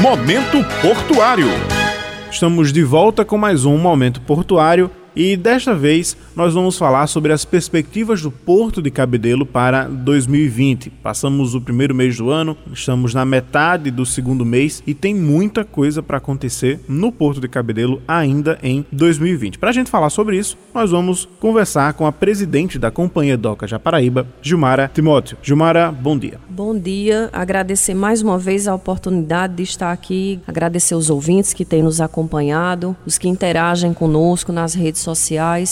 [0.00, 1.48] Momento Portuário.
[2.30, 7.32] Estamos de volta com mais um Momento Portuário e desta vez nós vamos falar sobre
[7.32, 10.90] as perspectivas do Porto de Cabedelo para 2020.
[10.90, 15.64] Passamos o primeiro mês do ano, estamos na metade do segundo mês e tem muita
[15.64, 19.58] coisa para acontecer no Porto de Cabedelo ainda em 2020.
[19.58, 23.66] Para a gente falar sobre isso, nós vamos conversar com a presidente da Companhia Doca
[23.66, 25.36] Japaraíba, Gilmara Timóteo.
[25.42, 26.38] Gilmara, bom dia.
[26.48, 31.64] Bom dia, agradecer mais uma vez a oportunidade de estar aqui, agradecer os ouvintes que
[31.64, 35.00] têm nos acompanhado, os que interagem conosco nas redes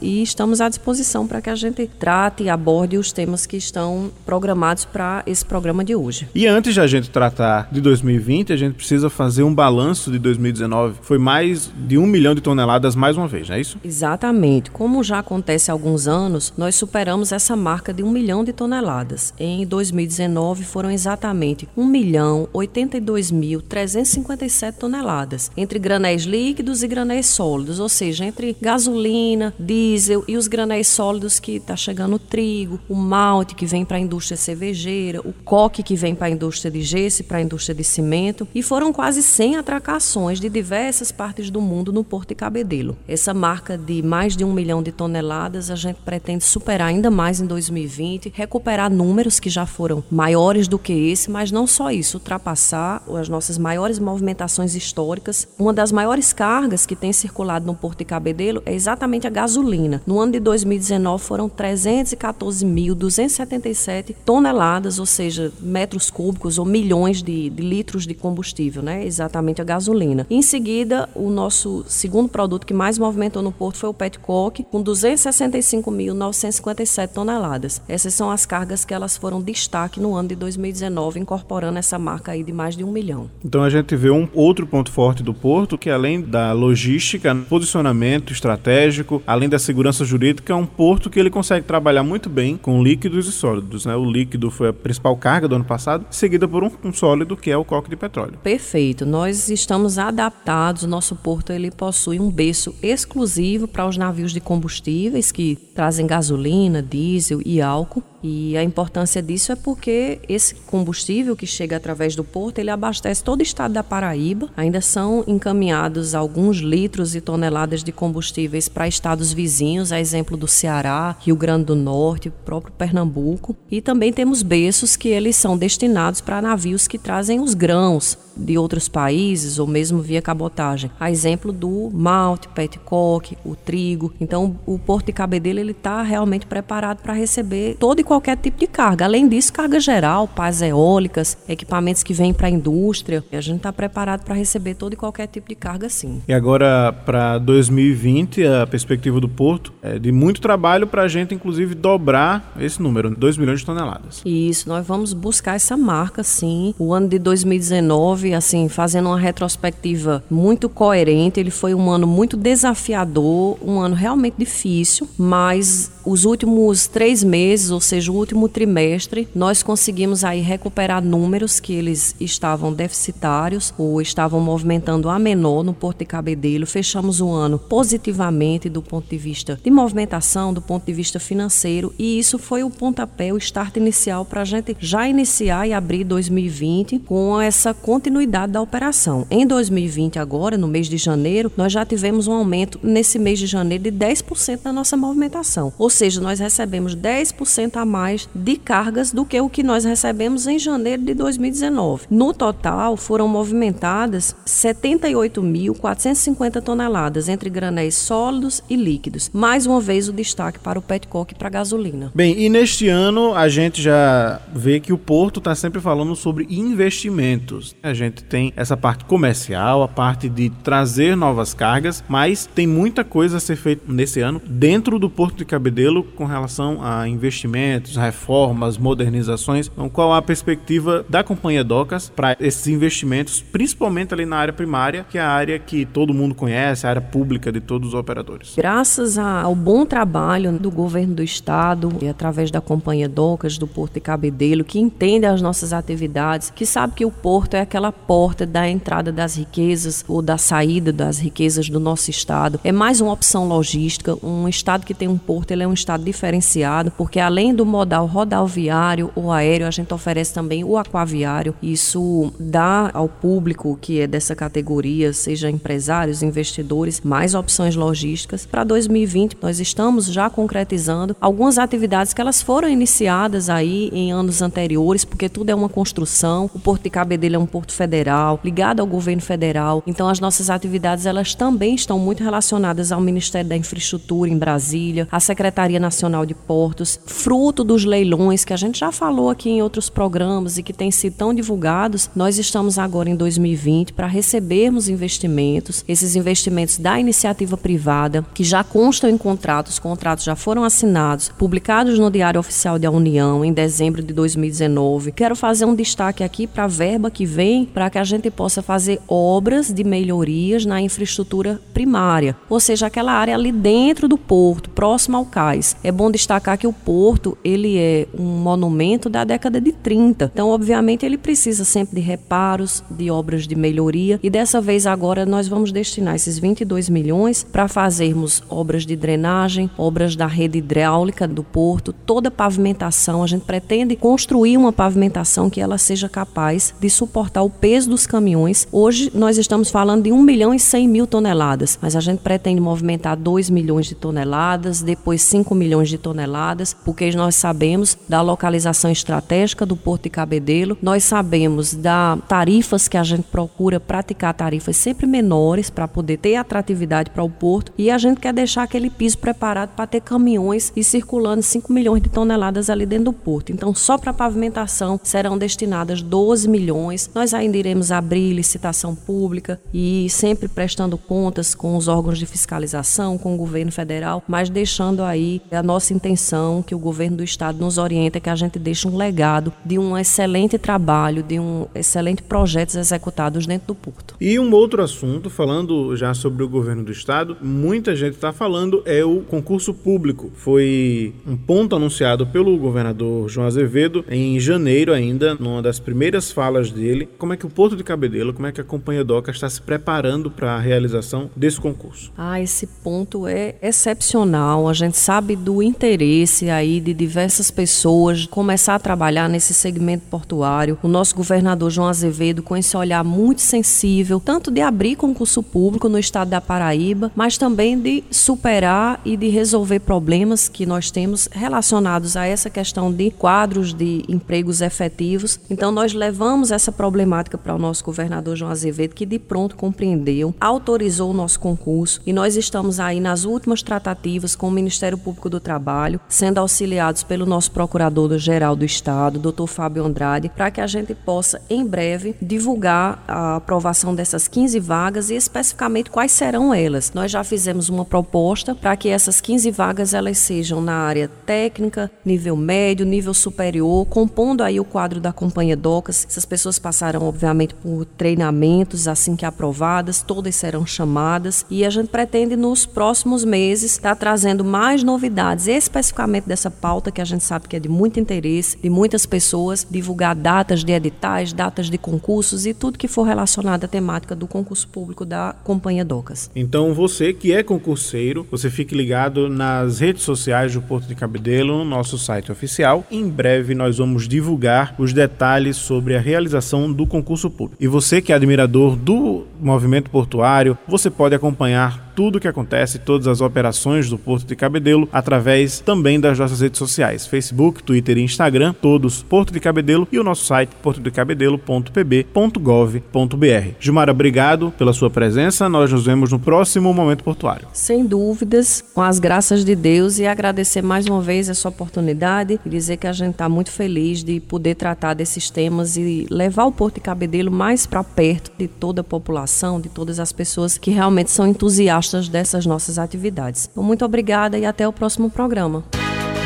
[0.00, 4.10] e estamos à disposição para que a gente trate e aborde os temas que estão
[4.24, 6.26] programados para esse programa de hoje.
[6.34, 10.18] E antes de a gente tratar de 2020, a gente precisa fazer um balanço de
[10.18, 11.00] 2019.
[11.02, 13.78] Foi mais de um milhão de toneladas mais uma vez, não é isso?
[13.84, 14.70] Exatamente.
[14.70, 19.34] Como já acontece há alguns anos, nós superamos essa marca de um milhão de toneladas.
[19.38, 27.26] Em 2019 foram exatamente 1 milhão 82 mil 357 toneladas, entre granéis líquidos e granéis
[27.26, 32.18] sólidos, ou seja, entre gasolina gasolina, diesel e os granéis sólidos que está chegando o
[32.18, 36.30] trigo, o malte que vem para a indústria cervejeira, o coque que vem para a
[36.30, 38.46] indústria de gesso e para a indústria de cimento.
[38.54, 42.96] E foram quase 100 atracações de diversas partes do mundo no Porto de Cabedelo.
[43.08, 47.40] Essa marca de mais de um milhão de toneladas a gente pretende superar ainda mais
[47.40, 52.18] em 2020, recuperar números que já foram maiores do que esse, mas não só isso,
[52.18, 55.48] ultrapassar as nossas maiores movimentações históricas.
[55.58, 59.30] Uma das maiores cargas que tem circulado no Porto de Cabedelo é exatamente exatamente a
[59.30, 60.02] gasolina.
[60.04, 67.62] No ano de 2019 foram 314.277 toneladas, ou seja, metros cúbicos ou milhões de, de
[67.62, 69.06] litros de combustível, né?
[69.06, 70.26] Exatamente a gasolina.
[70.28, 74.82] Em seguida, o nosso segundo produto que mais movimentou no porto foi o petcock, com
[74.82, 77.80] 265.957 toneladas.
[77.88, 82.32] Essas são as cargas que elas foram destaque no ano de 2019, incorporando essa marca
[82.32, 83.30] aí de mais de um milhão.
[83.44, 88.32] Então a gente vê um outro ponto forte do porto, que além da logística, posicionamento
[88.32, 92.56] estratégico, estratégico, além da segurança jurídica, é um porto que ele consegue trabalhar muito bem
[92.56, 93.86] com líquidos e sólidos.
[93.86, 93.94] Né?
[93.94, 97.50] O líquido foi a principal carga do ano passado, seguida por um, um sólido que
[97.50, 98.38] é o coque de petróleo.
[98.42, 99.04] Perfeito.
[99.06, 100.82] Nós estamos adaptados.
[100.82, 106.06] O nosso porto ele possui um berço exclusivo para os navios de combustíveis que trazem
[106.06, 112.16] gasolina, diesel e álcool e a importância disso é porque esse combustível que chega através
[112.16, 114.50] do porto, ele abastece todo o estado da Paraíba.
[114.56, 120.48] Ainda são encaminhados alguns litros e toneladas de combustíveis para estados vizinhos, a exemplo do
[120.48, 123.56] Ceará, Rio Grande do Norte, próprio Pernambuco.
[123.70, 128.56] E também temos berços que eles são destinados para navios que trazem os grãos de
[128.56, 130.90] outros países ou mesmo via cabotagem.
[130.98, 134.12] A exemplo do malte, petcock, o trigo.
[134.20, 138.58] Então, o Porto de Cabedelo ele está realmente preparado para receber todo e qualquer tipo
[138.58, 139.04] de carga.
[139.04, 143.22] Além disso, carga geral, pás eólicas, equipamentos que vêm para a indústria.
[143.30, 146.22] A gente está preparado para receber todo e qualquer tipo de carga, sim.
[146.26, 151.34] E agora, para 2020, a perspectiva do Porto é de muito trabalho para a gente,
[151.34, 154.22] inclusive, dobrar esse número, 2 milhões de toneladas.
[154.24, 156.74] Isso, nós vamos buscar essa marca, sim.
[156.78, 162.36] O ano de 2019 assim, fazendo uma retrospectiva muito coerente, ele foi um ano muito
[162.36, 169.26] desafiador, um ano realmente difícil, mas os últimos três meses, ou seja, o último trimestre,
[169.34, 175.72] nós conseguimos aí recuperar números que eles estavam deficitários ou estavam movimentando a menor no
[175.72, 176.66] Porto de Cabedelo.
[176.66, 181.94] Fechamos o ano positivamente do ponto de vista de movimentação, do ponto de vista financeiro,
[181.98, 186.04] e isso foi o pontapé, o start inicial para a gente já iniciar e abrir
[186.04, 189.26] 2020 com essa continuidade da operação.
[189.30, 193.46] Em 2020, agora, no mês de janeiro, nós já tivemos um aumento nesse mês de
[193.46, 195.72] janeiro de 10% da nossa movimentação.
[195.78, 200.46] Ou seja, nós recebemos 10% a mais de cargas do que o que nós recebemos
[200.46, 202.04] em janeiro de 2019.
[202.10, 209.30] No total, foram movimentadas 78.450 toneladas entre granéis sólidos e líquidos.
[209.32, 212.12] Mais uma vez o destaque para o petcock e para a gasolina.
[212.14, 216.46] Bem, e neste ano a gente já vê que o Porto está sempre falando sobre
[216.50, 217.74] investimentos.
[217.82, 223.04] A gente tem essa parte comercial, a parte de trazer novas cargas, mas tem muita
[223.04, 227.77] coisa a ser feita nesse ano dentro do Porto de Cabedelo com relação a investimentos,
[227.96, 229.70] reformas, modernizações.
[229.72, 235.04] Então, qual a perspectiva da companhia Docas para esses investimentos, principalmente ali na área primária,
[235.08, 238.54] que é a área que todo mundo conhece, a área pública de todos os operadores?
[238.56, 243.94] Graças ao bom trabalho do governo do estado e através da companhia Docas do Porto
[243.94, 248.46] de Cabedelo, que entende as nossas atividades, que sabe que o porto é aquela porta
[248.46, 252.60] da entrada das riquezas ou da saída das riquezas do nosso estado.
[252.64, 254.16] É mais uma opção logística.
[254.24, 258.06] Um estado que tem um porto, ele é um estado diferenciado, porque além do modal
[258.06, 261.54] rodoviário ou aéreo, a gente oferece também o aquaviário.
[261.62, 268.46] Isso dá ao público que é dessa categoria, seja empresários, investidores, mais opções logísticas.
[268.46, 274.42] Para 2020, nós estamos já concretizando algumas atividades que elas foram iniciadas aí em anos
[274.42, 276.50] anteriores, porque tudo é uma construção.
[276.54, 279.82] O Porto de Cabedelo é um porto federal, ligado ao governo federal.
[279.86, 285.06] Então as nossas atividades elas também estão muito relacionadas ao Ministério da Infraestrutura em Brasília,
[285.10, 289.62] à Secretaria Nacional de Portos, fruto dos leilões que a gente já falou aqui em
[289.62, 292.10] outros programas e que têm sido tão divulgados.
[292.14, 298.62] Nós estamos agora em 2020 para recebermos investimentos, esses investimentos da iniciativa privada que já
[298.62, 303.52] constam em contratos, os contratos já foram assinados, publicados no Diário Oficial da União em
[303.52, 305.12] dezembro de 2019.
[305.12, 308.62] Quero fazer um destaque aqui para a verba que vem para que a gente possa
[308.62, 314.70] fazer obras de melhorias na infraestrutura primária, ou seja, aquela área ali dentro do porto,
[314.70, 315.76] próximo ao cais.
[315.82, 320.30] É bom destacar que o porto, ele é um monumento da década de 30.
[320.32, 325.24] Então, obviamente, ele precisa sempre de reparos, de obras de melhoria, e dessa vez agora
[325.24, 331.26] nós vamos destinar esses 22 milhões para fazermos obras de drenagem, obras da rede hidráulica
[331.26, 333.22] do porto, toda a pavimentação.
[333.22, 338.06] A gente pretende construir uma pavimentação que ela seja capaz de suportar o peso dos
[338.06, 338.66] caminhões.
[338.70, 342.60] Hoje nós estamos falando de 1 milhão e 100 mil toneladas, mas a gente pretende
[342.60, 348.90] movimentar 2 milhões de toneladas, depois 5 milhões de toneladas, porque nós sabemos da localização
[348.90, 354.76] estratégica do Porto de Cabedelo, nós sabemos da tarifas que a gente procura praticar tarifas
[354.76, 358.90] sempre menores para poder ter atratividade para o porto e a gente quer deixar aquele
[358.90, 363.52] piso preparado para ter caminhões e circulando 5 milhões de toneladas ali dentro do porto.
[363.52, 367.10] Então, só para pavimentação serão destinadas 12 milhões.
[367.14, 373.18] Nós ainda iremos abrir licitação pública e sempre prestando contas com os órgãos de fiscalização,
[373.18, 377.58] com o governo federal, mas deixando aí a nossa intenção que o governo do estado
[377.58, 382.22] nos orienta que a gente deixe um legado de um excelente trabalho, de um excelente
[382.22, 384.14] projetos executados dentro do porto.
[384.20, 388.82] E um outro assunto, falando já sobre o governo do estado, muita gente está falando
[388.86, 390.30] é o concurso público.
[390.36, 396.70] Foi um ponto anunciado pelo governador João Azevedo em janeiro ainda, numa das primeiras falas
[396.70, 397.08] dele.
[397.18, 399.60] Como é que o Porto de Cabedelo, como é que a Companhia Doca está se
[399.60, 402.12] preparando para a realização desse concurso?
[402.16, 404.68] Ah, esse ponto é excepcional.
[404.68, 410.78] A gente sabe do interesse aí de diversas pessoas começar a trabalhar nesse segmento portuário.
[410.82, 415.88] O nosso governador João Azevedo com esse olhar muito sensível, tanto de abrir concurso público
[415.88, 421.28] no estado da Paraíba, mas também de superar e de resolver problemas que nós temos
[421.32, 425.40] relacionados a essa questão de quadros de empregos efetivos.
[425.48, 430.34] Então nós levamos essa problemática para o nosso governador João Azevedo, que de pronto compreendeu,
[430.38, 435.30] autorizou o nosso concurso e nós estamos aí nas últimas tratativas com o Ministério Público
[435.30, 439.46] do Trabalho, sendo auxiliados pelo nosso procurador-geral do Estado, Dr.
[439.46, 445.10] Fábio Andrade, para que a gente possa em breve divulgar a aprovação dessas 15 vagas
[445.10, 446.92] e especificamente quais serão elas.
[446.94, 451.90] Nós já fizemos uma proposta para que essas 15 vagas elas sejam na área técnica,
[452.04, 456.06] nível médio, nível superior, compondo aí o quadro da companhia Docas.
[456.08, 461.88] Essas pessoas passarão obviamente por treinamentos assim que aprovadas, todas serão chamadas e a gente
[461.88, 467.48] pretende nos próximos meses estar trazendo mais novidades, especificamente dessa pauta que a gente sabe
[467.48, 472.46] que é de muito interesse de muitas pessoas, divulgar datas de editais, datas de concursos
[472.46, 476.30] e tudo que for relacionado à temática do concurso público da companhia Docas.
[476.34, 481.58] Então você que é concurseiro, você fique ligado nas redes sociais do Porto de Cabedelo,
[481.58, 482.84] no nosso site oficial.
[482.90, 487.62] Em breve nós vamos divulgar os detalhes sobre a realização do concurso público.
[487.62, 492.78] E você que é admirador do movimento portuário, você pode acompanhar tudo o que acontece,
[492.78, 497.98] todas as operações do Porto de Cabedelo, através também das nossas redes sociais, Facebook, Twitter
[497.98, 503.48] e Instagram, todos Porto de Cabedelo e o nosso site portodecabedelo.pb.gov.br.
[503.58, 505.48] Gilmar, obrigado pela sua presença.
[505.48, 507.48] Nós nos vemos no próximo Momento Portuário.
[507.52, 512.48] Sem dúvidas, com as graças de Deus e agradecer mais uma vez essa oportunidade e
[512.48, 516.52] dizer que a gente está muito feliz de poder tratar desses temas e levar o
[516.52, 519.27] Porto de Cabedelo mais para perto de toda a população,
[519.60, 523.48] de todas as pessoas que realmente são entusiastas dessas nossas atividades.
[523.50, 525.64] Então, muito obrigada e até o próximo programa.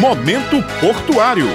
[0.00, 1.46] Momento Portuário.